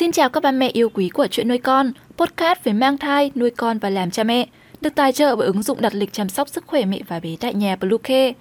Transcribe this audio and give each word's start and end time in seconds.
Xin 0.00 0.12
chào 0.12 0.28
các 0.28 0.42
bà 0.42 0.50
mẹ 0.50 0.70
yêu 0.72 0.88
quý 0.88 1.08
của 1.08 1.26
chuyện 1.26 1.48
nuôi 1.48 1.58
con, 1.58 1.92
podcast 2.16 2.64
về 2.64 2.72
mang 2.72 2.98
thai, 2.98 3.30
nuôi 3.34 3.50
con 3.50 3.78
và 3.78 3.90
làm 3.90 4.10
cha 4.10 4.24
mẹ, 4.24 4.46
được 4.80 4.94
tài 4.94 5.12
trợ 5.12 5.36
bởi 5.36 5.46
ứng 5.46 5.62
dụng 5.62 5.80
đặt 5.80 5.94
lịch 5.94 6.12
chăm 6.12 6.28
sóc 6.28 6.48
sức 6.48 6.64
khỏe 6.66 6.84
mẹ 6.84 7.00
và 7.08 7.20
bé 7.20 7.36
tại 7.40 7.54
nhà 7.54 7.76
Bluecare. 7.76 8.32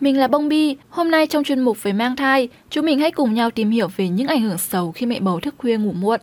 Mình 0.00 0.18
là 0.18 0.28
Bông 0.28 0.48
Bi, 0.48 0.76
hôm 0.88 1.10
nay 1.10 1.26
trong 1.26 1.44
chuyên 1.44 1.60
mục 1.60 1.82
về 1.82 1.92
mang 1.92 2.16
thai, 2.16 2.48
chúng 2.70 2.86
mình 2.86 2.98
hãy 2.98 3.10
cùng 3.10 3.34
nhau 3.34 3.50
tìm 3.50 3.70
hiểu 3.70 3.88
về 3.96 4.08
những 4.08 4.26
ảnh 4.26 4.40
hưởng 4.42 4.58
xấu 4.58 4.92
khi 4.92 5.06
mẹ 5.06 5.20
bầu 5.20 5.40
thức 5.40 5.54
khuya 5.58 5.76
ngủ 5.76 5.92
muộn. 5.92 6.20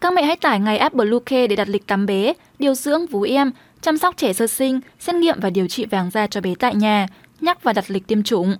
Các 0.00 0.12
mẹ 0.12 0.22
hãy 0.22 0.36
tải 0.36 0.60
ngay 0.60 0.78
app 0.78 0.94
Bluecare 0.94 1.46
để 1.46 1.56
đặt 1.56 1.68
lịch 1.68 1.86
tắm 1.86 2.06
bé, 2.06 2.32
điều 2.58 2.74
dưỡng 2.74 3.06
vú 3.06 3.22
em, 3.22 3.50
chăm 3.80 3.98
sóc 3.98 4.16
trẻ 4.16 4.32
sơ 4.32 4.46
sinh, 4.46 4.80
xét 4.98 5.14
nghiệm 5.14 5.40
và 5.40 5.50
điều 5.50 5.68
trị 5.68 5.86
vàng 5.86 6.10
da 6.10 6.26
cho 6.26 6.40
bé 6.40 6.54
tại 6.58 6.74
nhà, 6.74 7.06
nhắc 7.40 7.62
và 7.62 7.72
đặt 7.72 7.90
lịch 7.90 8.06
tiêm 8.06 8.22
chủng. 8.22 8.56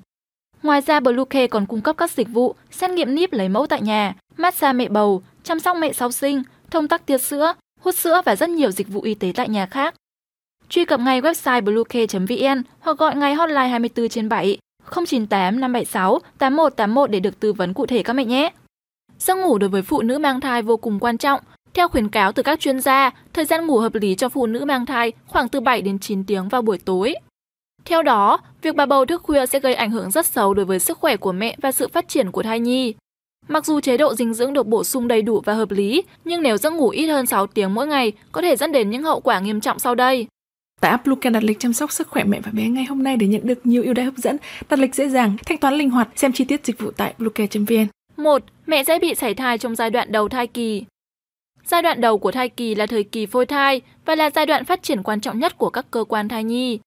Ngoài 0.63 0.81
ra, 0.81 1.01
Bluecare 1.01 1.47
còn 1.47 1.67
cung 1.67 1.81
cấp 1.81 1.97
các 1.97 2.11
dịch 2.11 2.29
vụ 2.29 2.55
xét 2.71 2.91
nghiệm 2.91 3.15
níp 3.15 3.33
lấy 3.33 3.49
mẫu 3.49 3.67
tại 3.67 3.83
nhà, 3.83 4.15
massage 4.37 4.73
mẹ 4.73 4.89
bầu, 4.89 5.23
chăm 5.43 5.61
sóc 5.61 5.77
mẹ 5.77 5.93
sau 5.93 6.13
sinh, 6.13 6.43
thông 6.71 6.89
tắc 6.89 7.07
tiết 7.07 7.19
sữa, 7.19 7.55
hút 7.81 7.95
sữa 7.95 8.23
và 8.25 8.37
rất 8.37 8.51
nhiều 8.51 8.71
dịch 8.71 8.89
vụ 8.89 9.03
y 9.03 9.15
tế 9.15 9.33
tại 9.35 9.49
nhà 9.49 9.67
khác. 9.67 9.95
Truy 10.69 10.85
cập 10.85 11.01
ngay 11.01 11.21
website 11.21 11.63
bluecare.vn 11.63 12.63
hoặc 12.81 12.99
gọi 12.99 13.17
ngay 13.17 13.35
hotline 13.35 13.69
24 13.69 14.09
trên 14.09 14.29
7 14.29 14.59
098 15.07 15.61
576 15.61 16.19
8181 16.39 17.11
để 17.11 17.21
được 17.21 17.41
tư 17.41 17.53
vấn 17.53 17.75
cụ 17.75 17.87
thể 17.87 18.03
các 18.03 18.13
mẹ 18.13 18.25
nhé. 18.25 18.53
Giấc 19.19 19.39
ngủ 19.39 19.59
đối 19.59 19.71
với 19.71 19.83
phụ 19.83 20.03
nữ 20.03 20.19
mang 20.19 20.41
thai 20.41 20.63
vô 20.63 20.77
cùng 20.77 21.01
quan 21.01 21.19
trọng. 21.19 21.41
Theo 21.75 21.89
khuyến 21.89 22.09
cáo 22.09 22.33
từ 22.33 22.43
các 22.43 22.61
chuyên 22.61 22.81
gia, 22.81 23.11
thời 23.33 23.45
gian 23.45 23.67
ngủ 23.67 23.79
hợp 23.79 23.95
lý 23.95 24.15
cho 24.15 24.29
phụ 24.29 24.47
nữ 24.47 24.65
mang 24.65 24.87
thai 24.87 25.13
khoảng 25.27 25.49
từ 25.49 25.61
7 25.61 25.83
đến 25.83 25.99
9 25.99 26.25
tiếng 26.25 26.49
vào 26.49 26.63
buổi 26.63 26.79
tối. 26.79 27.15
Theo 27.85 28.03
đó, 28.03 28.39
việc 28.63 28.75
bà 28.75 28.87
bầu 28.87 29.07
thức 29.07 29.23
khuya 29.23 29.47
sẽ 29.47 29.61
gây 29.61 29.75
ảnh 29.75 29.91
hưởng 29.91 30.11
rất 30.11 30.27
xấu 30.27 30.55
đối 30.55 30.65
với 30.65 30.79
sức 30.79 30.99
khỏe 30.99 31.17
của 31.17 31.33
mẹ 31.33 31.57
và 31.63 31.73
sự 31.73 31.89
phát 31.89 32.09
triển 32.09 32.31
của 32.31 32.43
thai 32.43 32.61
nhi. 32.61 32.95
Mặc 33.49 33.67
dù 33.67 33.81
chế 33.81 33.97
độ 33.97 34.15
dinh 34.15 34.35
dưỡng 34.35 34.53
được 34.53 34.67
bổ 34.67 34.85
sung 34.85 35.09
đầy 35.09 35.23
đủ 35.23 35.41
và 35.45 35.55
hợp 35.55 35.71
lý, 35.71 36.03
nhưng 36.25 36.43
nếu 36.43 36.57
giấc 36.57 36.73
ngủ 36.73 36.89
ít 36.89 37.07
hơn 37.07 37.27
6 37.27 37.47
tiếng 37.47 37.75
mỗi 37.75 37.87
ngày 37.87 38.13
có 38.33 38.43
thể 38.43 38.57
dẫn 38.57 38.73
đến 38.73 38.91
những 38.91 39.03
hậu 39.03 39.21
quả 39.21 39.41
nghiêm 39.41 39.61
trọng 39.61 39.79
sau 39.79 39.95
đây. 39.95 40.27
Tại 40.81 40.91
app 40.91 41.05
Bluecare 41.05 41.35
đặt 41.35 41.45
lịch 41.45 41.59
chăm 41.59 41.73
sóc 41.73 41.93
sức 41.93 42.09
khỏe 42.09 42.25
mẹ 42.25 42.41
và 42.41 42.51
bé 42.55 42.69
ngay 42.69 42.85
hôm 42.85 43.03
nay 43.03 43.17
để 43.17 43.27
nhận 43.27 43.41
được 43.45 43.67
nhiều 43.67 43.83
ưu 43.83 43.95
đãi 43.95 44.05
hấp 44.05 44.17
dẫn, 44.17 44.37
đặt 44.69 44.79
lịch 44.79 44.95
dễ 44.95 45.09
dàng, 45.09 45.37
thanh 45.47 45.59
toán 45.59 45.75
linh 45.75 45.91
hoạt, 45.91 46.09
xem 46.17 46.33
chi 46.33 46.45
tiết 46.45 46.67
dịch 46.67 46.79
vụ 46.79 46.91
tại 46.91 47.15
bluecare.vn. 47.19 47.87
1. 48.17 48.43
Mẹ 48.67 48.85
dễ 48.85 48.99
bị 48.99 49.15
sảy 49.15 49.35
thai 49.35 49.59
trong 49.59 49.75
giai 49.75 49.91
đoạn 49.91 50.13
đầu 50.13 50.29
thai 50.29 50.47
kỳ. 50.47 50.85
Giai 51.65 51.83
đoạn 51.83 52.01
đầu 52.01 52.19
của 52.19 52.33
thai 52.33 52.49
kỳ 52.49 52.75
là 52.75 52.87
thời 52.87 53.05
kỳ 53.05 53.27
phôi 53.27 53.47
thai 53.47 53.81
và 54.05 54.15
là 54.15 54.31
giai 54.31 54.47
đoạn 54.47 54.65
phát 54.65 54.83
triển 54.83 55.03
quan 55.03 55.21
trọng 55.21 55.39
nhất 55.39 55.59
của 55.59 55.71
các 55.71 55.87
cơ 55.91 56.05
quan 56.05 56.29
thai 56.29 56.45
nhi. 56.45 56.79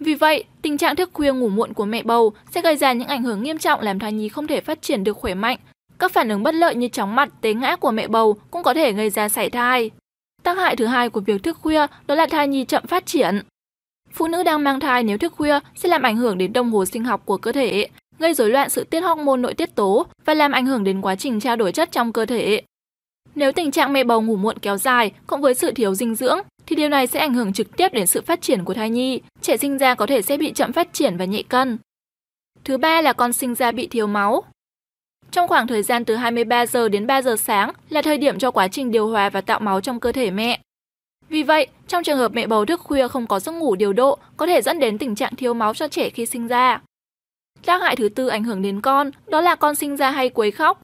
Vì 0.00 0.14
vậy, 0.14 0.44
tình 0.62 0.78
trạng 0.78 0.96
thức 0.96 1.10
khuya 1.12 1.32
ngủ 1.32 1.48
muộn 1.48 1.72
của 1.72 1.84
mẹ 1.84 2.02
bầu 2.02 2.32
sẽ 2.50 2.60
gây 2.60 2.76
ra 2.76 2.92
những 2.92 3.08
ảnh 3.08 3.22
hưởng 3.22 3.42
nghiêm 3.42 3.58
trọng 3.58 3.80
làm 3.80 3.98
thai 3.98 4.12
nhi 4.12 4.28
không 4.28 4.46
thể 4.46 4.60
phát 4.60 4.82
triển 4.82 5.04
được 5.04 5.16
khỏe 5.16 5.34
mạnh. 5.34 5.58
Các 5.98 6.12
phản 6.12 6.28
ứng 6.28 6.42
bất 6.42 6.54
lợi 6.54 6.74
như 6.74 6.88
chóng 6.88 7.14
mặt, 7.14 7.28
tế 7.40 7.54
ngã 7.54 7.76
của 7.76 7.90
mẹ 7.90 8.06
bầu 8.08 8.36
cũng 8.50 8.62
có 8.62 8.74
thể 8.74 8.92
gây 8.92 9.10
ra 9.10 9.28
sảy 9.28 9.50
thai. 9.50 9.90
Tác 10.42 10.58
hại 10.58 10.76
thứ 10.76 10.86
hai 10.86 11.08
của 11.08 11.20
việc 11.20 11.42
thức 11.42 11.58
khuya 11.58 11.86
đó 12.06 12.14
là 12.14 12.26
thai 12.26 12.48
nhi 12.48 12.64
chậm 12.64 12.86
phát 12.86 13.06
triển. 13.06 13.42
Phụ 14.12 14.28
nữ 14.28 14.42
đang 14.42 14.64
mang 14.64 14.80
thai 14.80 15.02
nếu 15.02 15.18
thức 15.18 15.32
khuya 15.36 15.58
sẽ 15.74 15.88
làm 15.88 16.02
ảnh 16.02 16.16
hưởng 16.16 16.38
đến 16.38 16.52
đồng 16.52 16.70
hồ 16.70 16.84
sinh 16.84 17.04
học 17.04 17.22
của 17.24 17.36
cơ 17.36 17.52
thể, 17.52 17.88
gây 18.18 18.34
rối 18.34 18.50
loạn 18.50 18.70
sự 18.70 18.84
tiết 18.84 19.00
hormone 19.00 19.36
nội 19.36 19.54
tiết 19.54 19.74
tố 19.74 20.06
và 20.24 20.34
làm 20.34 20.52
ảnh 20.52 20.66
hưởng 20.66 20.84
đến 20.84 21.00
quá 21.00 21.16
trình 21.16 21.40
trao 21.40 21.56
đổi 21.56 21.72
chất 21.72 21.92
trong 21.92 22.12
cơ 22.12 22.26
thể. 22.26 22.62
Nếu 23.34 23.52
tình 23.52 23.70
trạng 23.70 23.92
mẹ 23.92 24.04
bầu 24.04 24.22
ngủ 24.22 24.36
muộn 24.36 24.58
kéo 24.58 24.76
dài 24.76 25.12
cộng 25.26 25.40
với 25.40 25.54
sự 25.54 25.72
thiếu 25.72 25.94
dinh 25.94 26.14
dưỡng 26.14 26.38
thì 26.72 26.76
điều 26.76 26.88
này 26.88 27.06
sẽ 27.06 27.20
ảnh 27.20 27.34
hưởng 27.34 27.52
trực 27.52 27.76
tiếp 27.76 27.92
đến 27.92 28.06
sự 28.06 28.22
phát 28.22 28.40
triển 28.40 28.64
của 28.64 28.74
thai 28.74 28.90
nhi. 28.90 29.20
Trẻ 29.40 29.56
sinh 29.56 29.78
ra 29.78 29.94
có 29.94 30.06
thể 30.06 30.22
sẽ 30.22 30.36
bị 30.36 30.52
chậm 30.52 30.72
phát 30.72 30.92
triển 30.92 31.16
và 31.16 31.24
nhẹ 31.24 31.42
cân. 31.42 31.78
Thứ 32.64 32.76
ba 32.78 33.00
là 33.00 33.12
con 33.12 33.32
sinh 33.32 33.54
ra 33.54 33.72
bị 33.72 33.86
thiếu 33.86 34.06
máu. 34.06 34.44
Trong 35.30 35.48
khoảng 35.48 35.66
thời 35.66 35.82
gian 35.82 36.04
từ 36.04 36.16
23 36.16 36.66
giờ 36.66 36.88
đến 36.88 37.06
3 37.06 37.22
giờ 37.22 37.36
sáng 37.36 37.72
là 37.88 38.02
thời 38.02 38.18
điểm 38.18 38.38
cho 38.38 38.50
quá 38.50 38.68
trình 38.68 38.90
điều 38.90 39.08
hòa 39.08 39.30
và 39.30 39.40
tạo 39.40 39.60
máu 39.60 39.80
trong 39.80 40.00
cơ 40.00 40.12
thể 40.12 40.30
mẹ. 40.30 40.60
Vì 41.28 41.42
vậy, 41.42 41.66
trong 41.88 42.04
trường 42.04 42.18
hợp 42.18 42.32
mẹ 42.34 42.46
bầu 42.46 42.64
thức 42.64 42.80
khuya 42.80 43.08
không 43.08 43.26
có 43.26 43.40
giấc 43.40 43.52
ngủ 43.52 43.74
điều 43.74 43.92
độ, 43.92 44.18
có 44.36 44.46
thể 44.46 44.62
dẫn 44.62 44.78
đến 44.78 44.98
tình 44.98 45.14
trạng 45.14 45.36
thiếu 45.36 45.54
máu 45.54 45.74
cho 45.74 45.88
trẻ 45.88 46.10
khi 46.10 46.26
sinh 46.26 46.48
ra. 46.48 46.80
Tác 47.64 47.82
hại 47.82 47.96
thứ 47.96 48.08
tư 48.08 48.28
ảnh 48.28 48.44
hưởng 48.44 48.62
đến 48.62 48.80
con, 48.80 49.10
đó 49.26 49.40
là 49.40 49.54
con 49.54 49.74
sinh 49.74 49.96
ra 49.96 50.10
hay 50.10 50.28
quấy 50.28 50.50
khóc. 50.50 50.82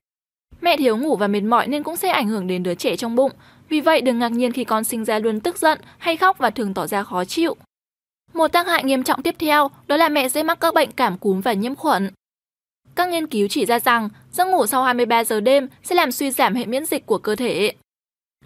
Mẹ 0.61 0.77
thiếu 0.77 0.97
ngủ 0.97 1.17
và 1.17 1.27
mệt 1.27 1.41
mỏi 1.41 1.67
nên 1.67 1.83
cũng 1.83 1.97
sẽ 1.97 2.09
ảnh 2.09 2.29
hưởng 2.29 2.47
đến 2.47 2.63
đứa 2.63 2.75
trẻ 2.75 2.97
trong 2.97 3.17
bụng, 3.17 3.33
vì 3.69 3.81
vậy 3.81 4.01
đừng 4.01 4.19
ngạc 4.19 4.33
nhiên 4.33 4.53
khi 4.53 4.65
con 4.65 4.85
sinh 4.85 5.05
ra 5.05 5.19
luôn 5.19 5.41
tức 5.41 5.59
giận 5.59 5.79
hay 5.99 6.17
khóc 6.17 6.39
và 6.39 6.51
thường 6.51 6.75
tỏ 6.75 6.87
ra 6.87 7.03
khó 7.03 7.25
chịu. 7.25 7.57
Một 8.35 8.49
tác 8.49 8.67
hại 8.67 8.85
nghiêm 8.85 9.03
trọng 9.03 9.23
tiếp 9.23 9.35
theo 9.39 9.71
đó 9.87 9.97
là 9.97 10.09
mẹ 10.09 10.29
dễ 10.29 10.43
mắc 10.43 10.61
các 10.61 10.75
bệnh 10.75 10.93
cảm 10.93 11.19
cúm 11.19 11.41
và 11.41 11.53
nhiễm 11.53 11.75
khuẩn. 11.75 12.11
Các 12.95 13.09
nghiên 13.09 13.27
cứu 13.27 13.49
chỉ 13.49 13.67
ra 13.67 13.79
rằng 13.79 14.09
giấc 14.33 14.45
ngủ 14.49 14.67
sau 14.67 14.83
23 14.83 15.25
giờ 15.25 15.41
đêm 15.41 15.69
sẽ 15.83 15.95
làm 15.95 16.13
suy 16.13 16.31
giảm 16.31 16.55
hệ 16.55 16.67
miễn 16.67 16.87
dịch 16.87 17.07
của 17.07 17.19
cơ 17.19 17.37
thể. 17.37 17.73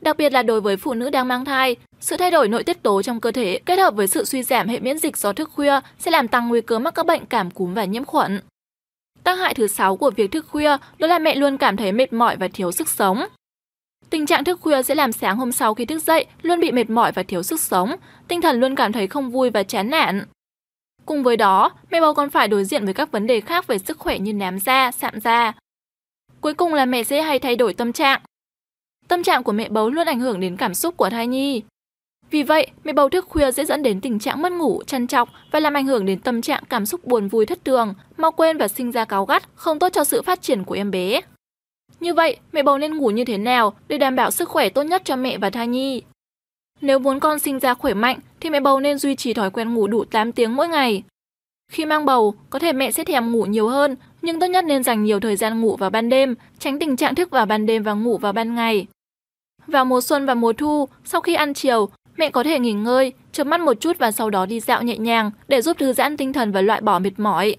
Đặc 0.00 0.16
biệt 0.16 0.33
là 0.33 0.43
đối 0.43 0.60
với 0.60 0.77
phụ 0.77 0.94
nữ 0.94 1.10
đang 1.10 1.28
mang 1.28 1.44
thai, 1.44 1.77
sự 2.00 2.16
thay 2.16 2.31
đổi 2.31 2.49
nội 2.49 2.65
tiết 2.65 2.83
tố 2.83 3.03
trong 3.03 3.21
cơ 3.21 3.33
thể 3.33 3.59
kết 3.66 3.78
hợp 3.78 3.94
với 3.94 4.06
sự 4.06 4.25
suy 4.25 4.43
giảm 4.43 4.69
hệ 4.69 4.81
miễn 4.81 4.99
dịch 4.99 5.16
do 5.16 5.33
thức 5.33 5.50
khuya 5.54 5.81
sẽ 5.99 6.10
làm 6.10 6.28
tăng 6.28 6.49
nguy 6.49 6.60
cơ 6.60 6.78
mắc 6.78 6.94
các 6.94 7.06
bệnh 7.06 7.27
cảm 7.27 7.50
cúm 7.50 7.75
và 7.75 7.84
nhiễm 7.84 8.04
khuẩn. 8.04 8.41
Tác 9.25 9.34
hại 9.34 9.54
thứ 9.54 9.66
sáu 9.66 9.97
của 9.97 10.10
việc 10.10 10.31
thức 10.31 10.47
khuya 10.49 10.77
đó 10.99 11.06
là 11.06 11.19
mẹ 11.19 11.34
luôn 11.34 11.59
cảm 11.59 11.77
thấy 11.77 11.93
mệt 11.93 12.12
mỏi 12.12 12.37
và 12.37 12.49
thiếu 12.49 12.72
sức 12.72 12.89
sống. 12.89 13.25
Tình 14.12 14.26
trạng 14.26 14.44
thức 14.44 14.60
khuya 14.60 14.82
sẽ 14.82 14.94
làm 14.94 15.12
sáng 15.12 15.36
hôm 15.36 15.52
sau 15.52 15.74
khi 15.74 15.84
thức 15.84 16.02
dậy 16.02 16.26
luôn 16.42 16.60
bị 16.60 16.72
mệt 16.72 16.90
mỏi 16.90 17.12
và 17.12 17.22
thiếu 17.22 17.42
sức 17.42 17.60
sống, 17.60 17.96
tinh 18.28 18.40
thần 18.40 18.60
luôn 18.60 18.74
cảm 18.74 18.92
thấy 18.92 19.06
không 19.06 19.30
vui 19.30 19.50
và 19.50 19.62
chán 19.62 19.90
nản. 19.90 20.24
Cùng 21.06 21.22
với 21.22 21.36
đó, 21.36 21.70
mẹ 21.90 22.00
bầu 22.00 22.14
còn 22.14 22.30
phải 22.30 22.48
đối 22.48 22.64
diện 22.64 22.84
với 22.84 22.94
các 22.94 23.12
vấn 23.12 23.26
đề 23.26 23.40
khác 23.40 23.66
về 23.66 23.78
sức 23.78 23.98
khỏe 23.98 24.18
như 24.18 24.32
nám 24.32 24.58
da, 24.58 24.90
sạm 24.90 25.20
da. 25.20 25.52
Cuối 26.40 26.54
cùng 26.54 26.74
là 26.74 26.84
mẹ 26.84 27.04
sẽ 27.04 27.22
hay 27.22 27.38
thay 27.38 27.56
đổi 27.56 27.74
tâm 27.74 27.92
trạng. 27.92 28.20
Tâm 29.08 29.22
trạng 29.22 29.42
của 29.42 29.52
mẹ 29.52 29.68
bầu 29.68 29.90
luôn 29.90 30.06
ảnh 30.06 30.20
hưởng 30.20 30.40
đến 30.40 30.56
cảm 30.56 30.74
xúc 30.74 30.96
của 30.96 31.10
thai 31.10 31.26
nhi. 31.26 31.62
Vì 32.30 32.42
vậy, 32.42 32.66
mẹ 32.84 32.92
bầu 32.92 33.08
thức 33.08 33.26
khuya 33.28 33.52
sẽ 33.52 33.64
dẫn 33.64 33.82
đến 33.82 34.00
tình 34.00 34.18
trạng 34.18 34.42
mất 34.42 34.52
ngủ, 34.52 34.82
chăn 34.86 35.06
trọc 35.06 35.28
và 35.50 35.60
làm 35.60 35.74
ảnh 35.74 35.86
hưởng 35.86 36.06
đến 36.06 36.20
tâm 36.20 36.42
trạng 36.42 36.62
cảm 36.68 36.86
xúc 36.86 37.04
buồn 37.04 37.28
vui 37.28 37.46
thất 37.46 37.64
thường, 37.64 37.94
mau 38.16 38.30
quên 38.30 38.58
và 38.58 38.68
sinh 38.68 38.92
ra 38.92 39.04
cáu 39.04 39.24
gắt, 39.24 39.42
không 39.54 39.78
tốt 39.78 39.88
cho 39.92 40.04
sự 40.04 40.22
phát 40.22 40.42
triển 40.42 40.64
của 40.64 40.74
em 40.74 40.90
bé. 40.90 41.20
Như 42.00 42.14
vậy, 42.14 42.36
mẹ 42.53 42.62
bầu 42.62 42.78
nên 42.78 42.97
ngủ 42.97 43.10
như 43.10 43.25
thế 43.25 43.38
nào 43.38 43.72
để 43.88 43.98
đảm 43.98 44.16
bảo 44.16 44.30
sức 44.30 44.48
khỏe 44.48 44.69
tốt 44.69 44.82
nhất 44.82 45.03
cho 45.04 45.16
mẹ 45.16 45.38
và 45.38 45.50
thai 45.50 45.66
nhi? 45.66 46.03
Nếu 46.80 46.98
muốn 46.98 47.20
con 47.20 47.38
sinh 47.38 47.58
ra 47.58 47.75
khỏe 47.75 47.94
mạnh 47.94 48.19
thì 48.41 48.50
mẹ 48.50 48.60
bầu 48.60 48.80
nên 48.80 48.98
duy 48.98 49.16
trì 49.16 49.34
thói 49.34 49.50
quen 49.50 49.75
ngủ 49.75 49.86
đủ 49.86 50.04
8 50.04 50.32
tiếng 50.32 50.56
mỗi 50.56 50.69
ngày. 50.69 51.03
Khi 51.72 51.84
mang 51.84 52.04
bầu, 52.04 52.34
có 52.50 52.58
thể 52.58 52.72
mẹ 52.72 52.92
sẽ 52.92 53.04
thèm 53.04 53.32
ngủ 53.32 53.44
nhiều 53.44 53.69
hơn, 53.69 53.97
nhưng 54.22 54.41
tốt 54.41 54.47
nhất 54.47 54.64
nên 54.64 54.82
dành 54.82 55.04
nhiều 55.04 55.20
thời 55.20 55.36
gian 55.36 55.60
ngủ 55.60 55.76
vào 55.76 55.91
ban 55.91 56.08
đêm, 56.08 56.34
tránh 56.58 56.78
tình 56.78 56.97
trạng 56.97 57.14
thức 57.14 57.30
vào 57.30 57.47
ban 57.47 57.66
đêm 57.66 57.82
và 57.82 57.92
ngủ 57.92 58.19
vào 58.19 58.32
ban 58.32 58.54
ngày. 58.54 58.86
Vào 59.66 59.84
mùa 59.84 60.00
xuân 60.00 60.26
và 60.26 60.34
mùa 60.34 60.53
thu, 60.53 60.88
sau 61.04 61.20
khi 61.20 61.34
ăn 61.34 61.54
chiều, 61.54 61.88
mẹ 62.16 62.30
có 62.30 62.42
thể 62.42 62.59
nghỉ 62.59 62.72
ngơi, 62.72 63.12
chớp 63.32 63.44
mắt 63.44 63.60
một 63.60 63.80
chút 63.80 63.98
và 63.98 64.12
sau 64.12 64.30
đó 64.30 64.47
đi 64.47 64.60
dạo 64.60 64.82
nhẹ 64.82 64.97
nhàng 64.97 65.30
để 65.48 65.62
giúp 65.62 65.78
thư 65.78 65.92
giãn 65.92 66.16
tinh 66.16 66.32
thần 66.32 66.53
và 66.53 66.60
loại 66.60 66.80
bỏ 66.80 66.98
mệt 66.98 67.19
mỏi. 67.19 67.56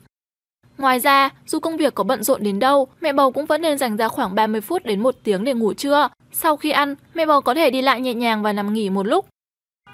Ngoài 0.78 1.00
ra, 1.00 1.30
dù 1.46 1.60
công 1.60 1.78
việc 1.78 1.96
có 1.96 2.04
bận 2.04 2.24
rộn 2.24 2.44
đến 2.44 2.60
đâu, 2.60 2.88
mẹ 3.02 3.14
bầu 3.14 3.32
cũng 3.32 3.46
vẫn 3.46 3.62
nên 3.62 3.78
dành 3.78 3.98
ra 3.98 4.08
khoảng 4.08 4.36
30 4.36 4.62
phút 4.62 4.84
đến 4.86 5.04
1 5.04 5.16
tiếng 5.24 5.44
để 5.44 5.54
ngủ 5.54 5.74
trưa. 5.74 6.10
Sau 6.32 6.58
khi 6.58 6.72
ăn, 6.72 6.96
mẹ 7.14 7.26
bầu 7.26 7.42
có 7.42 7.54
thể 7.54 7.70
đi 7.70 7.82
lại 7.82 8.02
nhẹ 8.02 8.14
nhàng 8.14 8.44
và 8.44 8.54
nằm 8.54 8.74
nghỉ 8.74 8.90
một 8.90 9.08
lúc. 9.08 9.26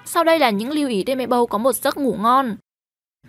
Sau 0.04 0.24
đây 0.24 0.38
là 0.38 0.50
những 0.50 0.70
lưu 0.70 0.88
ý 0.88 1.04
để 1.04 1.14
mẹ 1.14 1.26
bầu 1.26 1.46
có 1.46 1.58
một 1.58 1.72
giấc 1.72 1.96
ngủ 1.96 2.16
ngon. 2.20 2.56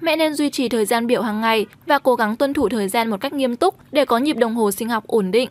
Mẹ 0.02 0.16
nên 0.16 0.34
duy 0.34 0.50
trì 0.50 0.70
thời 0.70 0.86
gian 0.86 1.08
biểu 1.08 1.22
hàng 1.22 1.42
ngày 1.42 1.66
và 1.86 2.00
cố 2.00 2.16
gắng 2.16 2.36
tuân 2.36 2.54
thủ 2.54 2.70
thời 2.70 2.90
gian 2.90 3.10
một 3.10 3.22
cách 3.22 3.34
nghiêm 3.34 3.56
túc 3.56 3.76
để 3.92 4.06
có 4.06 4.18
nhịp 4.18 4.38
đồng 4.38 4.56
hồ 4.56 4.72
sinh 4.72 4.90
học 4.90 5.08
ổn 5.08 5.32
định. 5.32 5.50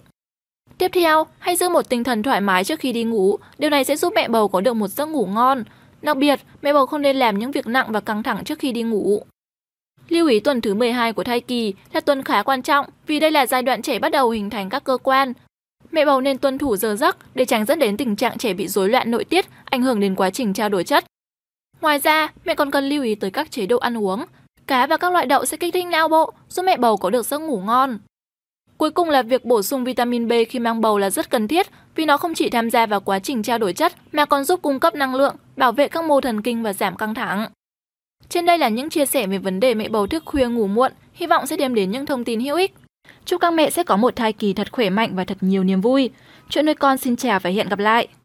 Tiếp 0.79 0.91
theo, 0.95 1.27
hãy 1.39 1.57
giữ 1.57 1.69
một 1.69 1.89
tinh 1.89 2.05
thần 2.05 2.23
thoải 2.23 2.41
mái 2.41 2.65
trước 2.65 2.81
khi 2.81 2.93
đi 2.93 3.05
ngủ. 3.05 3.37
Điều 3.59 3.71
này 3.71 3.85
sẽ 3.85 3.97
giúp 3.97 4.13
mẹ 4.17 4.29
bầu 4.29 4.49
có 4.49 4.61
được 4.61 4.75
một 4.75 4.89
giấc 4.89 5.07
ngủ 5.07 5.27
ngon. 5.27 5.65
Đặc 6.03 6.17
biệt, 6.17 6.41
mẹ 6.63 6.73
bầu 6.73 6.87
không 6.87 7.03
nên 7.03 7.17
làm 7.17 7.39
những 7.39 7.51
việc 7.51 7.67
nặng 7.67 7.87
và 7.89 8.01
căng 8.01 8.23
thẳng 8.23 8.45
trước 8.45 8.59
khi 8.59 8.73
đi 8.73 8.83
ngủ. 8.83 9.23
Lưu 10.11 10.27
ý 10.27 10.41
tuần 10.41 10.61
thứ 10.61 10.75
12 10.75 11.13
của 11.13 11.25
thai 11.25 11.41
kỳ 11.41 11.75
là 11.93 12.01
tuần 12.01 12.23
khá 12.23 12.43
quan 12.43 12.63
trọng 12.63 12.87
vì 13.07 13.21
đây 13.21 13.31
là 13.31 13.47
giai 13.47 13.63
đoạn 13.63 13.83
trẻ 13.83 13.99
bắt 13.99 14.13
đầu 14.13 14.31
hình 14.31 14.51
thành 14.51 14.69
các 14.69 14.85
cơ 14.85 14.97
quan. 15.03 15.33
Mẹ 15.91 16.05
bầu 16.05 16.21
nên 16.21 16.39
tuân 16.39 16.59
thủ 16.59 16.77
giờ 16.77 16.97
giấc 16.97 17.17
để 17.35 17.45
tránh 17.45 17.65
dẫn 17.65 17.79
đến 17.79 17.97
tình 17.97 18.17
trạng 18.17 18.39
trẻ 18.39 18.55
bị 18.55 18.69
rối 18.69 18.89
loạn 18.89 19.11
nội 19.11 19.25
tiết, 19.25 19.47
ảnh 19.65 19.83
hưởng 19.83 20.01
đến 20.01 20.15
quá 20.15 20.31
trình 20.31 20.53
trao 20.53 20.69
đổi 20.69 20.85
chất. 20.85 21.05
Ngoài 21.81 21.99
ra, 21.99 22.29
mẹ 22.45 22.55
còn 22.55 22.71
cần 22.71 22.89
lưu 22.89 23.03
ý 23.03 23.15
tới 23.15 23.31
các 23.31 23.51
chế 23.51 23.67
độ 23.67 23.79
ăn 23.79 23.99
uống. 23.99 24.25
Cá 24.67 24.87
và 24.87 24.97
các 24.97 25.13
loại 25.13 25.27
đậu 25.27 25.45
sẽ 25.45 25.57
kích 25.57 25.75
thích 25.75 25.87
não 25.87 26.09
bộ, 26.09 26.33
giúp 26.49 26.63
mẹ 26.63 26.77
bầu 26.77 26.97
có 26.97 27.11
được 27.11 27.27
giấc 27.27 27.39
ngủ 27.39 27.61
ngon. 27.61 27.99
Cuối 28.77 28.91
cùng 28.91 29.09
là 29.09 29.23
việc 29.23 29.45
bổ 29.45 29.63
sung 29.63 29.85
vitamin 29.85 30.29
B 30.29 30.33
khi 30.49 30.59
mang 30.59 30.81
bầu 30.81 30.99
là 30.99 31.11
rất 31.11 31.31
cần 31.31 31.49
thiết 31.49 31.67
vì 31.95 32.05
nó 32.05 32.17
không 32.17 32.35
chỉ 32.35 32.51
tham 32.51 32.71
gia 32.71 32.87
vào 32.87 33.01
quá 33.01 33.19
trình 33.19 33.43
trao 33.43 33.59
đổi 33.59 33.73
chất 33.73 33.93
mà 34.13 34.25
còn 34.25 34.45
giúp 34.45 34.63
cung 34.63 34.81
cấp 34.81 34.95
năng 34.95 35.15
lượng, 35.15 35.37
bảo 35.57 35.73
vệ 35.73 35.89
các 35.89 36.05
mô 36.05 36.21
thần 36.21 36.43
kinh 36.43 36.63
và 36.63 36.73
giảm 36.73 36.97
căng 36.97 37.15
thẳng. 37.15 37.51
Trên 38.29 38.47
đây 38.47 38.59
là 38.59 38.69
những 38.69 38.91
chia 38.91 39.07
sẻ 39.07 39.27
về 39.27 39.39
vấn 39.39 39.61
đề 39.61 39.75
mẹ 39.75 39.89
bầu 39.89 40.07
thức 40.07 40.23
khuya 40.27 40.49
ngủ 40.49 40.67
muộn, 40.67 40.93
hy 41.15 41.27
vọng 41.27 41.47
sẽ 41.47 41.57
đem 41.57 41.75
đến 41.75 41.91
những 41.91 42.07
thông 42.07 42.25
tin 42.25 42.41
hữu 42.41 42.57
ích. 42.57 42.75
Chúc 43.25 43.41
các 43.41 43.53
mẹ 43.53 43.71
sẽ 43.71 43.85
có 43.85 43.97
một 43.97 44.17
thai 44.17 44.33
kỳ 44.33 44.53
thật 44.53 44.73
khỏe 44.73 44.91
mạnh 44.91 45.11
và 45.15 45.25
thật 45.25 45.39
nhiều 45.41 45.65
niềm 45.65 45.81
vui. 45.81 46.11
Chuyện 46.49 46.67
nuôi 46.67 46.75
con 46.75 46.99
xin 46.99 47.17
chào 47.17 47.41
và 47.41 47.51
hẹn 47.51 47.69
gặp 47.69 47.79
lại. 47.79 48.09